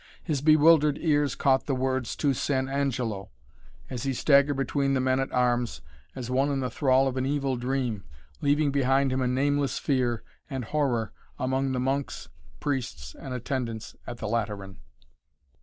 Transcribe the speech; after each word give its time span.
His 0.23 0.41
bewildered 0.41 0.97
ears 0.99 1.35
caught 1.35 1.67
the 1.67 1.75
words: 1.75 2.15
"To 2.15 2.33
San 2.33 2.67
Angelo," 2.67 3.29
as 3.87 4.01
he 4.01 4.15
staggered 4.15 4.55
between 4.55 4.95
the 4.95 4.99
men 4.99 5.19
at 5.19 5.31
arms 5.31 5.81
as 6.15 6.27
one 6.27 6.49
in 6.49 6.59
the 6.59 6.71
thrall 6.71 7.07
of 7.07 7.17
an 7.17 7.25
evil 7.27 7.55
dream, 7.55 8.03
leaving 8.41 8.71
behind 8.71 9.11
him 9.13 9.21
a 9.21 9.27
nameless 9.27 9.77
fear 9.77 10.23
and 10.49 10.65
horror 10.65 11.13
among 11.37 11.71
the 11.73 11.79
monks, 11.79 12.29
priests 12.59 13.13
and 13.13 13.35
attendants 13.35 13.95
at 14.07 14.17
the 14.17 14.27
Lateran. 14.27 14.77